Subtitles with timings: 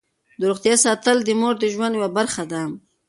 [0.39, 2.61] د روغتیا ساتل د مور د ژوند یوه برخه ده.